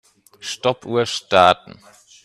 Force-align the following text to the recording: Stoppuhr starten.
Stoppuhr 0.51 1.05
starten. 1.05 1.79